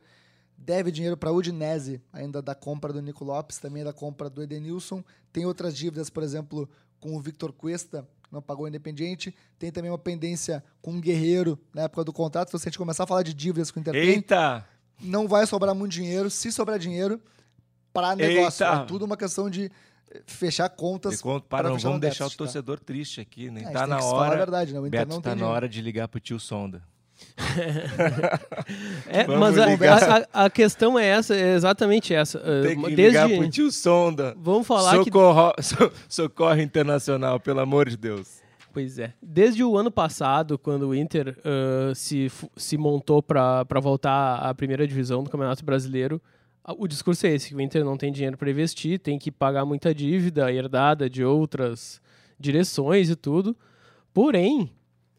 [0.57, 4.41] deve dinheiro para a Udinese, ainda da compra do Nico Lopes, também da compra do
[4.41, 5.03] Edenilson.
[5.33, 6.69] Tem outras dívidas, por exemplo,
[7.01, 9.35] com o Victor Cuesta, não pagou o Independiente.
[9.59, 12.51] Tem também uma pendência com o Guerreiro na época do contrato.
[12.51, 14.67] Se a gente começar a falar de dívidas com o Inter Eita!
[15.01, 16.31] Não vai sobrar muito dinheiro.
[16.31, 17.21] Se sobrar dinheiro,
[17.93, 18.65] para negócio.
[18.65, 18.83] Eita.
[18.83, 19.71] É tudo uma questão de
[20.11, 21.21] eh, fechar contas.
[21.21, 22.37] Conto, para, não vamos deixar o tá?
[22.37, 22.85] torcedor tá?
[22.87, 23.63] triste aqui, né?
[23.65, 24.35] É, tá na hora.
[24.35, 24.81] a verdade, né?
[24.81, 26.83] O Inter Beto não tá na hora de ligar pro tio Sonda.
[29.09, 32.39] é, mas a, a, a, questão é essa, é exatamente essa.
[32.39, 33.03] Tem que Desde...
[33.03, 34.37] ligar pro tio Sonda.
[34.39, 35.63] Vamos falar Socorro, que...
[36.09, 38.39] Socorro Internacional, pelo amor de Deus.
[38.79, 39.13] Pois é.
[39.21, 44.87] Desde o ano passado, quando o Inter uh, se, se montou para voltar à primeira
[44.87, 46.23] divisão do Campeonato Brasileiro,
[46.79, 49.65] o discurso é esse: que o Inter não tem dinheiro para investir, tem que pagar
[49.65, 52.01] muita dívida herdada de outras
[52.39, 53.57] direções e tudo.
[54.15, 54.71] Porém,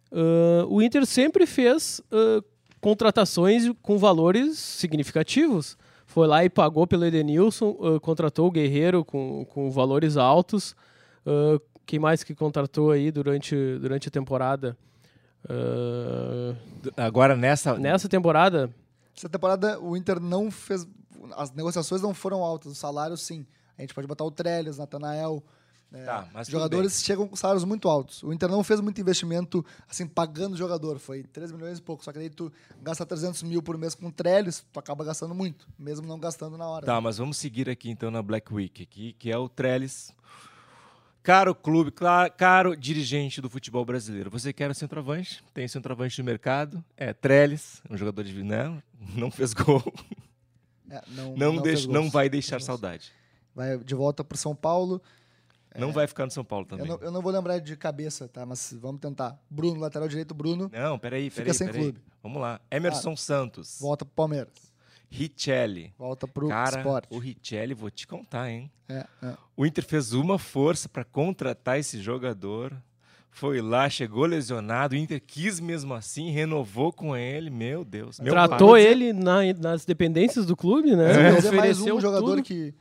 [0.10, 2.42] uh, o Inter sempre fez uh,
[2.80, 5.78] contratações com valores significativos.
[6.06, 10.74] Foi lá e pagou pelo Edenilson, contratou o Guerreiro com, com valores altos.
[11.90, 14.78] Quem mais que contratou aí durante, durante a temporada?
[15.44, 16.56] Uh...
[16.96, 17.80] Agora nessa.
[17.80, 18.70] Nessa temporada?
[19.18, 20.88] Essa temporada o Inter não fez.
[21.36, 23.44] as negociações não foram altas, os salários sim.
[23.76, 25.44] A gente pode botar o Trellis, Natanael.
[25.92, 28.22] É, Tá, jogadores chegam com salários muito altos.
[28.22, 31.00] O Inter não fez muito investimento, assim, pagando o jogador.
[31.00, 32.04] Foi 3 milhões e pouco.
[32.06, 35.34] Só que daí tu gasta 300 mil por mês com o Trellis, tu acaba gastando
[35.34, 36.86] muito, mesmo não gastando na hora.
[36.86, 40.14] Tá, mas vamos seguir aqui então na Black Week, aqui, que é o Trellis.
[41.30, 41.94] Caro clube,
[42.36, 44.32] caro dirigente do futebol brasileiro.
[44.32, 45.44] Você quer um centroavante?
[45.54, 46.84] Tem centroavante no mercado.
[46.98, 48.42] É Trellis, um jogador de.
[48.42, 48.82] Não,
[49.14, 49.84] não fez gol.
[50.90, 53.12] É, não, Não, não deixa, não vai deixar saudade.
[53.54, 55.00] Vai de volta pro São Paulo.
[55.78, 56.74] Não vai ficar no São Paulo É.
[56.74, 56.88] Eu também.
[56.88, 58.44] não, eu não vou lembrar de cabeça, tá?
[58.44, 59.40] Mas vamos tentar.
[59.48, 61.54] Bruno, lateral direito, Bruno, Não, peraí, Fica peraí.
[61.54, 61.84] sem peraí.
[61.84, 62.02] clube.
[62.24, 62.60] Vamos lá.
[62.72, 63.78] Emerson Santos.
[63.80, 64.69] volta pro Palmeiras.
[65.10, 65.94] Richelli.
[65.98, 67.06] Volta pro Cara, Sport.
[67.10, 68.72] o Richelli, vou te contar, hein?
[68.88, 69.34] É, é.
[69.58, 72.74] O Inter fez uma força para contratar esse jogador.
[73.32, 74.96] Foi lá, chegou lesionado.
[74.96, 77.50] O Inter quis mesmo assim, renovou com ele.
[77.50, 78.20] Meu Deus.
[78.20, 78.84] Meu Tratou pai.
[78.84, 81.12] ele na- nas dependências do clube, né?
[81.48, 82.44] É mais um jogador tudo.
[82.44, 82.74] que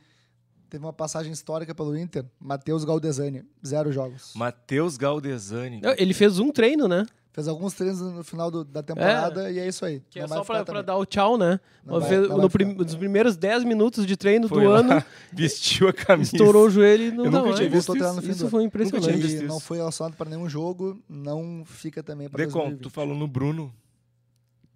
[0.69, 4.33] teve uma passagem histórica pelo Inter, Matheus Galdesani, zero jogos.
[4.35, 5.81] Matheus Galdesani.
[5.97, 7.05] Ele fez um treino, né?
[7.39, 10.01] Fez alguns treinos no final do- da temporada e é isso aí.
[10.09, 11.59] Que é Não vai só pra, pra dar o tchau, né?
[11.85, 12.49] Não vai- não no ficar.
[12.49, 16.35] prim- nos primeiros 10 minutos de treino Foi do lá, ano, vestiu a camisa.
[16.35, 18.39] estourou o joelho e não Eu nunca tinha visto Voltou a treinar no fim Isso
[18.39, 18.51] do ano.
[18.51, 19.21] foi Nunca tinha impressionante.
[19.27, 19.65] visto não isso.
[19.65, 22.81] foi relacionado para nenhum jogo, não fica também para 2020.
[22.81, 23.73] tu falou no Bruno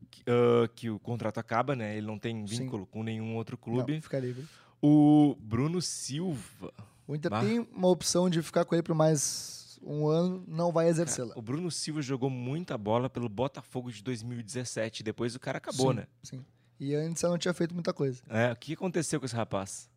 [0.10, 1.98] que, ah, que o contrato acaba, né?
[1.98, 2.64] Ele não tem Sim.
[2.64, 4.00] vínculo com nenhum outro Não, clube.
[4.02, 4.46] fica livre.
[4.82, 6.72] O Bruno Silva.
[7.08, 7.42] O Inter Bah.
[7.42, 11.34] tem uma opção de ficar com ele por mais um ano, não vai exercê-la.
[11.36, 15.04] O Bruno Silva jogou muita bola pelo Botafogo de 2017.
[15.04, 16.08] Depois o cara acabou, Sim, né?
[16.24, 16.46] Sim.
[16.80, 18.22] E antes eu não tinha feito muita coisa.
[18.30, 19.90] É, o que aconteceu com esse rapaz?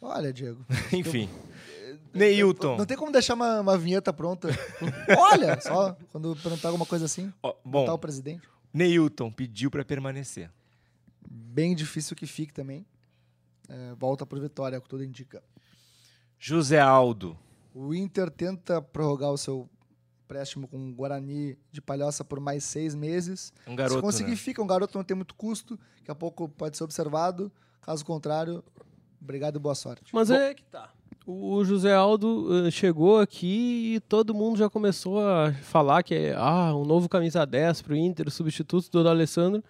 [0.00, 0.64] Olha, Diego.
[0.92, 1.28] Enfim.
[2.14, 2.76] Neilton.
[2.76, 4.48] Não tem como deixar uma, uma vinheta pronta.
[5.18, 8.48] Olha, só quando perguntar alguma coisa assim, Ó, botar o bom, presidente.
[8.72, 10.50] Neilton pediu para permanecer.
[11.28, 12.86] Bem difícil que fique também.
[13.68, 15.42] É, volta pro Vitória, é o que tudo indica.
[16.38, 17.38] José Aldo.
[17.74, 19.68] O Inter tenta prorrogar o seu
[20.24, 23.52] empréstimo com o Guarani de Palhoça por mais seis meses.
[23.66, 24.36] Um garoto, Se conseguir, né?
[24.36, 24.62] fica.
[24.62, 25.78] Um garoto não tem muito custo.
[25.98, 27.50] Daqui a pouco pode ser observado.
[27.80, 28.62] Caso contrário,
[29.20, 30.02] obrigado e boa sorte.
[30.12, 30.90] Mas é que tá.
[31.26, 36.34] O José Aldo eh, chegou aqui e todo mundo já começou a falar que é
[36.36, 39.62] ah, um novo camisa 10 pro Inter, o substituto do Alessandro.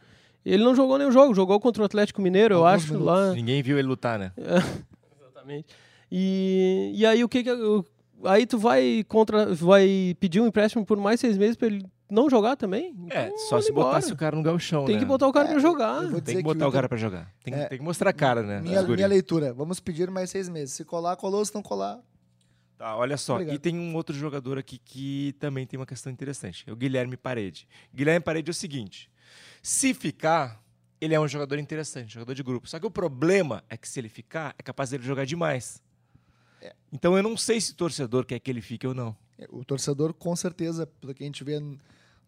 [0.45, 3.07] Ele não jogou nenhum jogo, jogou contra o Atlético Mineiro, eu Alguns acho, minutos.
[3.15, 3.33] lá.
[3.35, 4.33] Ninguém viu ele lutar, né?
[5.21, 5.75] Exatamente.
[6.11, 7.85] E, e aí o que que eu-
[8.25, 12.29] aí tu vai contra vai pedir um empréstimo por mais seis meses pra ele não
[12.29, 12.95] jogar também?
[13.11, 13.89] É, Então, só se embora.
[13.89, 15.01] botasse o cara no galchão, Tem né?
[15.01, 16.01] que botar o cara É, pra jogar.
[16.23, 17.33] Tem que botar o o cara pra jogar.
[17.45, 18.61] Tem, É, tem que mostrar a cara, né?
[18.61, 19.53] Minha, minha leitura.
[19.53, 20.75] Vamos pedir mais seis meses.
[20.75, 21.45] Se colar, colou.
[21.45, 22.01] Se não colar,
[22.77, 23.35] Tá, olha só.
[23.35, 23.55] Obrigado.
[23.55, 26.65] E tem um outro jogador aqui que também tem uma questão interessante.
[26.67, 27.69] É o Guilherme Parede.
[27.95, 29.11] Guilherme Parede é o seguinte:
[29.63, 30.59] se ficar,
[30.99, 32.67] ele é um jogador interessante, jogador de grupo.
[32.67, 35.83] Só que o problema é que se ele ficar, é capaz dele jogar demais.
[36.93, 36.97] É.
[36.97, 39.17] Então eu não sei se o torcedor quer que ele fique ou não.
[39.51, 41.79] o torcedor, com certeza, pelo que a gente vê no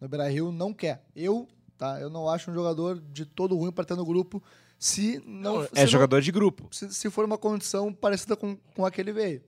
[0.03, 1.01] no Beira-Rio, não quer.
[1.15, 1.47] Eu,
[1.77, 1.99] tá?
[2.01, 4.43] Eu não acho um jogador de todo ruim para ter no grupo
[4.77, 5.59] se não...
[5.59, 6.67] Não, se é não- jogador de grupo.
[6.71, 9.41] se, se for uma condição parecida com, com a que ele veio.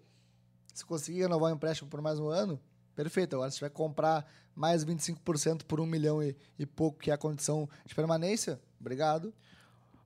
[0.73, 2.58] Se conseguir renovar o empréstimo por mais um ano,
[2.95, 3.36] perfeito.
[3.36, 4.25] Agora, se tiver que comprar
[4.56, 9.34] mais 25% por um milhão e, e pouco, que é a condição de permanência, obrigado.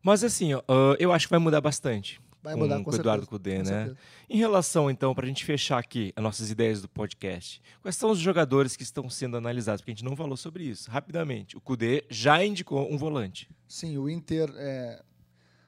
[0.01, 0.63] Mas assim, ó,
[0.97, 2.19] eu acho que vai mudar bastante.
[2.41, 3.01] Vai mudar com, com o certeza.
[3.01, 3.65] Eduardo Cudê, Com né?
[3.65, 3.97] certeza.
[4.29, 8.11] Em relação, então, para a gente fechar aqui as nossas ideias do podcast, quais são
[8.11, 9.81] os jogadores que estão sendo analisados?
[9.81, 10.89] Porque a gente não falou sobre isso.
[10.89, 13.49] Rapidamente, o Cudê já indicou um volante.
[13.67, 14.51] Sim, o Inter.
[14.55, 15.01] É...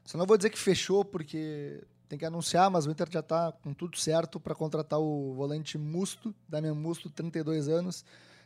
[0.05, 3.51] Só não vou dizer que fechou, porque tem que anunciar, mas o Inter já está
[3.51, 8.03] com tudo certo para contratar o volante Musto, Damian Musto, 32 anos.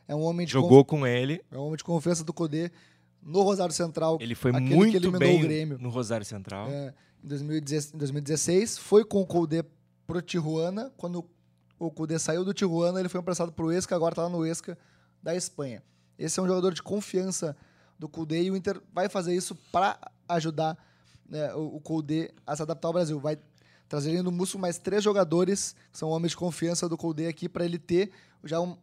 [0.08, 1.48] É um homem de, Jogou com ele, conf...
[1.52, 2.72] é um homem de confiança do Codê
[3.26, 4.18] no Rosário Central.
[4.22, 5.78] ele foi Aquele que muito eliminou bem o Grêmio.
[5.80, 6.68] no Rosário Central.
[6.70, 9.66] É, em 2016, em 2016, foi com o Koudé
[10.06, 10.94] pro Tijuana.
[10.96, 11.26] Quando
[11.80, 14.78] o Koudé saiu do Tijuana, ele foi emprestado pro Esca, agora tá lá no Esca
[15.24, 15.82] da Espanha.
[16.18, 17.58] Esse é um jogador de confiança
[17.98, 19.98] do Koudé e o Inter vai fazer isso para
[20.30, 20.78] ajudar
[21.28, 23.20] né, o, Koudé a se adaptar ao Brasil.
[23.20, 23.38] Vai
[23.90, 27.66] trazer no Musso mais três jogadores, que são homens de confiança do Koudé aqui, para
[27.66, 28.12] ele ter
[28.44, 28.78] já um-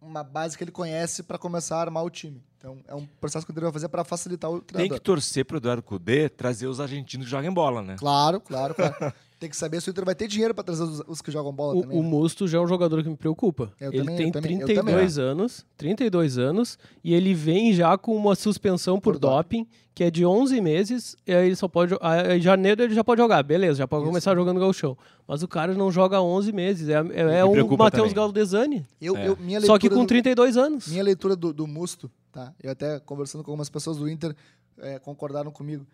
[0.00, 2.42] uma base que ele conhece para começar a armar o time.
[2.56, 4.98] Então, é um processo que o Inter vai fazer para facilitar o Tem treinador.
[4.98, 7.96] que torcer pro Eduardo Cudê trazer os argentinos que jogam bola, né?
[7.98, 8.94] Claro, claro, claro.
[9.38, 11.52] Tem que saber se o Inter vai ter dinheiro para trazer os, os que jogam
[11.52, 11.96] bola O, também.
[11.98, 12.08] o né?
[12.08, 13.72] Musto já é um jogador que me preocupa.
[13.80, 17.96] Eu ele também, tem eu também, eu 32 anos, 32 anos, e ele vem já
[17.96, 21.68] com uma suspensão por, Por doping, que é de 11 meses, e aí ele só
[21.68, 24.10] pode aí em janeiro ele já pode jogar, beleza, já pode Isso.
[24.10, 24.98] começar jogando gauchão.
[25.26, 28.12] Mas o cara não joga há 11 meses, é, é, é um Matheus.
[28.12, 29.28] Galdesani, Eu, É.
[29.28, 30.88] eu- minha só que com do- 32 anos.
[30.88, 32.52] Minha leitura do, do Musto, tá?
[32.60, 34.34] Eu até conversando com algumas pessoas do Inter
[34.80, 35.86] é, concordaram comigo.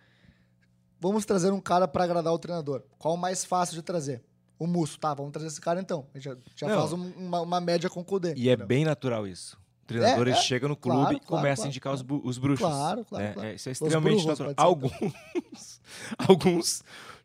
[1.01, 2.83] Vamos trazer um cara para agradar o treinador.
[2.99, 4.23] Qual o mais fácil de trazer?
[4.59, 4.99] O Musso.
[4.99, 6.07] Tá, vamos trazer esse cara então.
[6.15, 6.37] A gente já,
[6.69, 8.35] já faz um- uma, uma média com o Kudê.
[8.37, 8.67] E é entendeu?
[8.67, 9.57] bem natural isso.
[9.83, 12.05] O treinador É, é, chega no claro, clube e claro, começa claro, a indicar os,
[12.25, 12.67] os bruxos.
[12.67, 13.49] Claro, claro, É, claro.
[13.49, 14.55] é, isso é extremamente burros, natural.
[14.57, 14.93] Alguns,
[16.17, 16.83] alguns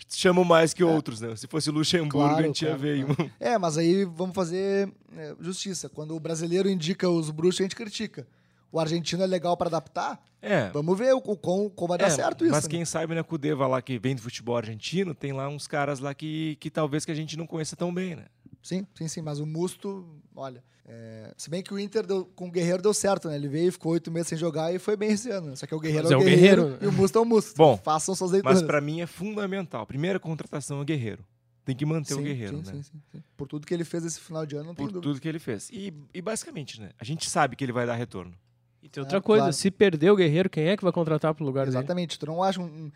[0.10, 1.36] chamam mais que outros, né?
[1.36, 3.06] Se fosse Luxemburgo, a gente ia ver.
[3.40, 5.88] É, mas aí vamos fazer é, justiça.
[5.88, 8.28] Quando o brasileiro indica os bruxos, a gente critica.
[8.72, 10.24] O argentino é legal para adaptar?
[10.42, 12.52] É, Vamos ver o, o, como, como vai dar É, certo isso.
[12.54, 12.70] Mas né?
[12.70, 16.14] quem sabe, né, Cudeva lá que vem do futebol argentino, tem lá uns caras lá
[16.14, 18.26] que, que talvez que a gente não conheça tão bem, né?
[18.62, 19.22] Sim, sim, sim.
[19.22, 20.06] Mas o Musto,
[20.36, 20.64] olha.
[20.86, 23.36] é, se bem que o Inter deu- com o Guerreiro deu certo, né?
[23.36, 25.56] Ele veio, ficou oito meses sem jogar e foi bem esse ano.
[25.58, 27.22] Só que o Guerreiro Mas é o é o Guerreiro, Guerreiro, e o Musto é
[27.22, 27.58] o Musto.
[27.58, 28.62] Bom, Façam suas leituras.
[28.62, 29.86] Mas pra mim é fundamental.
[29.86, 31.26] Primeira contratação é o Guerreiro.
[31.66, 32.72] Tem que manter o Sim, Guerreiro, sim, né?
[32.72, 33.24] sim, sim, sim.
[33.38, 35.38] Por tudo que ele fez esse final de ano, não tem Por tudo que ele
[35.40, 35.70] fez.
[35.72, 36.92] E, e basicamente, né?
[37.00, 38.34] A gente sabe que ele vai dar retorno.
[38.82, 39.54] E tem outra É, coisa, claro.
[39.54, 41.78] se perder o Guerreiro, quem é que vai contratar pro lugar dele?
[41.78, 42.18] Exatamente.
[42.18, 42.66] Tu não acha um.
[42.66, 42.92] um-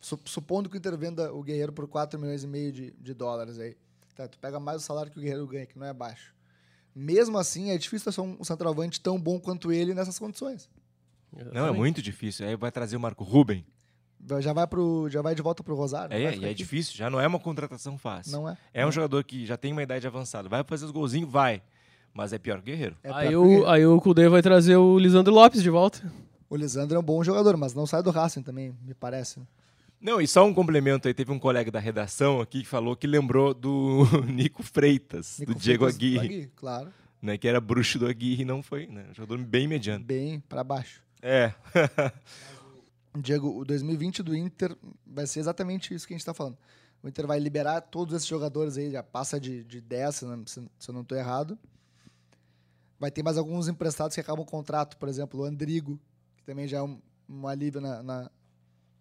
[0.00, 3.14] su- supondo que o Inter venda o Guerreiro por 4 milhões e meio de, de
[3.14, 3.76] dólares aí.
[4.14, 6.34] Tá, tu pega mais o salário que o Guerreiro ganha, que não é baixo.
[6.94, 10.68] Mesmo assim, é difícil achar um centroavante tão bom quanto ele nessas condições.
[11.32, 11.76] Não, é Exatamente.
[11.78, 12.46] muito difícil.
[12.46, 13.64] Aí vai trazer o Marco Ruben.
[14.40, 16.12] Já vai, pro, já vai de volta pro Rosário.
[16.12, 16.54] É, e é aqui.
[16.54, 16.96] difícil.
[16.96, 18.32] Já não é uma contratação fácil.
[18.32, 18.58] Não é.
[18.74, 20.48] É Não um jogador que já tem uma idade avançada.
[20.48, 21.30] Vai fazer os golzinhos?
[21.30, 21.62] Vai.
[22.14, 22.96] Mas é pior que o Guerreiro.
[23.02, 23.66] É aí, que o, Guerreiro.
[23.68, 26.12] aí o Kudê vai trazer o Lisandro Lopes de volta.
[26.50, 29.38] O Lisandro é um bom jogador, mas não sai do Racing também, me parece.
[29.38, 29.46] né?
[30.00, 31.14] Não, e só um complemento aí.
[31.14, 35.58] Teve um colega da redação aqui que falou que lembrou do Nico Freitas, Nico do
[35.60, 36.88] Diego Freitas, Aguirre, Aguirre, Claro.
[37.20, 37.36] né?
[37.36, 39.06] Que era bruxo do Aguirre e não foi, né?
[39.10, 40.04] Um jogador bem mediano.
[40.04, 41.02] Bem pra baixo.
[41.20, 41.52] É.
[43.20, 46.56] Diego, o 2020 do Inter vai ser exatamente isso que a gente tá falando.
[47.02, 50.46] O Inter vai liberar todos esses jogadores aí, já passa de, de 10, se, não-
[50.46, 51.58] se- se eu não tô errado.
[52.98, 56.00] Vai ter mais alguns emprestados que acabam o contrato, por exemplo, o Andrigo,
[56.36, 58.30] que também já é um, um alívio na, na,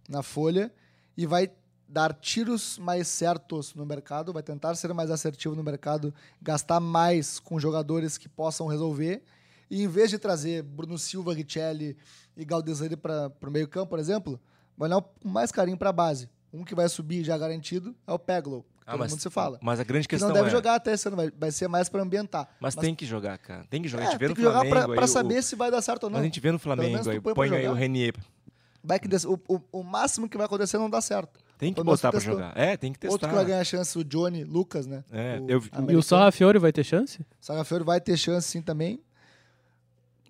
[0.07, 0.71] na folha.
[1.15, 1.51] E vai
[1.87, 7.39] dar tiros mais certos no mercado, vai tentar ser mais assertivo no mercado, gastar mais
[7.39, 9.23] com jogadores que possam resolver.
[9.69, 11.97] E em vez de trazer Bruno Silva, Richelli
[12.35, 14.39] e Galdesani para o meio campo, por exemplo,
[14.77, 16.29] vai com mais carinho para a base.
[16.53, 19.59] Um que vai subir já garantido é o Peglow, Ah, todo mas, mundo se fala.
[19.61, 20.49] mas a grande Que questão não deve é...
[20.49, 22.47] jogar até esse ano, vai, vai ser mais para ambientar.
[22.57, 23.65] Mas, tem que jogar, cara.
[23.69, 24.03] Tem que jogar.
[24.03, 25.43] É, a gente vê tem no que jogar Flamengo para saber o...
[25.43, 26.15] se vai dar certo ou não.
[26.17, 28.15] Mas a gente vê no Flamengo aí, põe aí o Renier.
[28.81, 31.37] Vai que o, o, o máximo que vai acontecer não dá certo.
[31.57, 32.35] Tem que botar pra testou.
[32.35, 32.57] jogar.
[32.57, 33.11] É, tem que testar.
[33.13, 35.03] Outro que vai ganhar chance, o Johnny Lucas, né?
[35.11, 36.01] É, o eu E o.
[36.01, 37.19] Sarrafiore vai ter chance?
[37.41, 39.01] Sarrafiore vai ter chance sim também.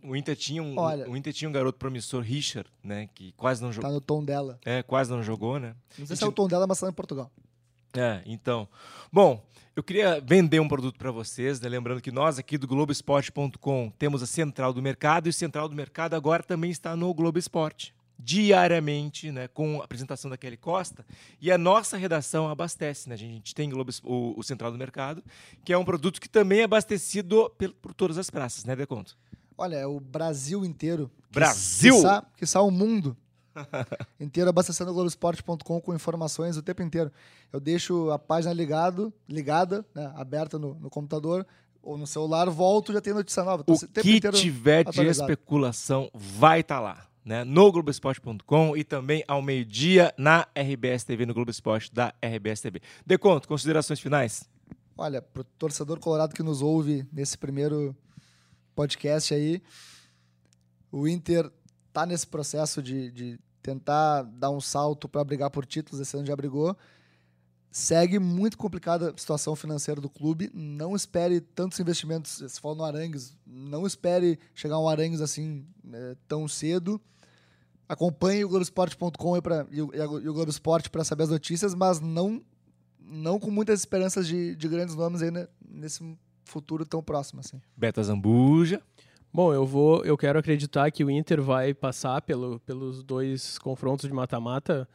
[0.02, 3.10] O Inter tinha um, Olha- o Inter tinha um garoto promissor, Richard, né?
[3.14, 3.92] Que quase não Tá jogou.
[3.92, 4.58] no tom dela.
[4.64, 5.76] É, quase não jogou, né?
[6.00, 7.30] Não sei se é o tom dela, mas tá em Portugal.
[7.98, 8.68] É, então.
[9.12, 9.44] Bom,
[9.76, 11.68] eu queria vender um produto para vocês, né?
[11.70, 15.76] Lembrando que nós aqui do Globoesporte.com temos a Central do Mercado e o Central do
[15.76, 17.94] Mercado agora também está no Globo Esporte.
[18.20, 21.06] Diariamente, né, com a apresentação da Kelly Costa,
[21.40, 23.14] e a nossa redação abastece, né?
[23.14, 25.24] A gente tem Globo, o, o Central do Mercado,
[25.64, 29.16] que é um produto que também é abastecido pel- por todas as praças, né, Deconto?
[29.58, 31.12] Olha, é o Brasil inteiro.
[31.32, 31.96] Brasil!
[31.96, 33.16] Quiçá, quiçá o mundo
[34.20, 37.12] inteiro abastecendo o Globoesporte.com com informações o tempo inteiro.
[37.52, 41.46] Eu deixo a página ligado, ligada, né, aberta no, no computador
[41.82, 43.64] ou no celular, volto já tem notícia nova.
[43.64, 45.32] Tô O o que tiver de atualizado.
[45.32, 47.44] especulação vai estar lá, né?
[47.46, 52.82] No Globoesporte.com e também ao meio-dia na RBS TV, no Globo Esporte da RBS TV.
[53.06, 54.50] Deconto, considerações finais?
[54.98, 57.96] Olha, pro torcedor colorado que nos ouve nesse primeiro
[58.76, 59.62] podcast aí,
[60.92, 61.50] o Inter
[61.94, 66.26] tá nesse processo de, de tentar dar um salto para brigar por títulos, esse ano
[66.26, 66.74] já brigou.
[67.70, 70.50] Segue muito complicada a situação financeira do clube.
[70.54, 72.42] Não espere tantos investimentos.
[72.48, 77.00] Se for no Arangues, não espere chegar um Arangues assim eh, tão cedo.
[77.90, 79.42] Acompanhe o Globoesporte.com e,
[79.76, 82.42] e o Globo Esporte para saber as notícias, mas não
[83.00, 86.04] não com muitas esperanças de, de grandes nomes aí né, nesse
[86.46, 87.62] futuro tão próximo assim.
[87.76, 88.82] Beta Zambuja.
[89.38, 94.10] Bom, eu vou, eu quero acreditar que o Inter vai passar pelo, pelos dois confrontos
[94.10, 94.90] de mata-mata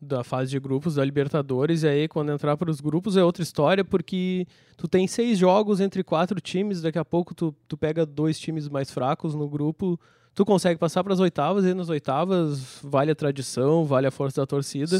[0.00, 3.42] da fase de grupos da Libertadores e aí quando entrar para os grupos é outra
[3.42, 4.46] história porque
[4.78, 8.66] tu tem seis jogos entre quatro times, daqui a pouco tu, tu pega dois times
[8.66, 10.00] mais fracos no grupo,
[10.34, 14.40] tu consegue passar para as oitavas e nas oitavas vale a tradição, vale a força
[14.40, 14.98] da torcida.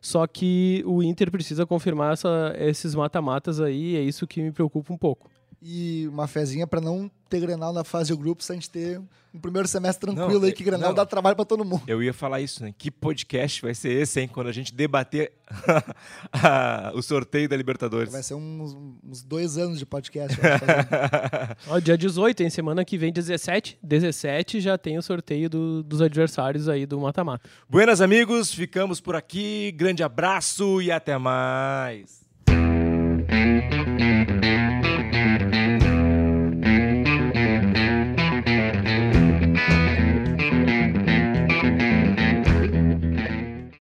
[0.00, 4.94] Só que o Inter precisa confirmar essa- esses mata-matas aí, é isso que me preocupa
[4.94, 5.28] um pouco.
[5.62, 8.98] E uma fezinha pra não ter Grenal na fase de grupos, a gente ter
[9.32, 10.94] um primeiro semestre tranquilo Não, aí, que Grenal não.
[10.94, 11.82] dá trabalho pra todo mundo.
[11.86, 12.74] Eu ia falar isso, né?
[12.76, 14.26] Que podcast vai ser esse, hein?
[14.26, 15.32] Quando a gente debater
[16.94, 18.10] o sorteio da Libertadores.
[18.10, 20.36] Vai ser uns, uns dois anos de podcast.
[21.68, 22.50] Ó, dia 18, hein?
[22.50, 23.78] Semana que vem, 17.
[23.82, 27.48] 17 já tem o sorteio do- dos adversários aí do mata-mata.
[27.68, 28.52] Buenas, amigos.
[28.52, 29.72] Ficamos por aqui.
[29.72, 32.18] Grande abraço e até mais.